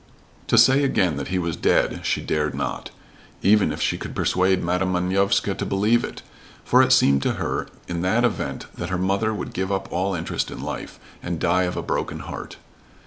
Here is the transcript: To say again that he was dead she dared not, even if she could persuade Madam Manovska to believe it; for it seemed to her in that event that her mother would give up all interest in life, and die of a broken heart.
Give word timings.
To 0.47 0.57
say 0.57 0.83
again 0.83 1.17
that 1.17 1.27
he 1.27 1.37
was 1.37 1.55
dead 1.55 2.03
she 2.03 2.21
dared 2.21 2.55
not, 2.55 2.89
even 3.43 3.71
if 3.71 3.79
she 3.79 3.99
could 3.99 4.15
persuade 4.15 4.63
Madam 4.63 4.93
Manovska 4.93 5.53
to 5.53 5.63
believe 5.63 6.03
it; 6.03 6.23
for 6.65 6.81
it 6.81 6.91
seemed 6.91 7.21
to 7.21 7.33
her 7.33 7.67
in 7.87 8.01
that 8.01 8.25
event 8.25 8.65
that 8.73 8.89
her 8.89 8.97
mother 8.97 9.31
would 9.31 9.53
give 9.53 9.71
up 9.71 9.87
all 9.91 10.15
interest 10.15 10.49
in 10.49 10.59
life, 10.59 10.99
and 11.21 11.39
die 11.39 11.65
of 11.65 11.77
a 11.77 11.83
broken 11.83 12.21
heart. 12.21 12.57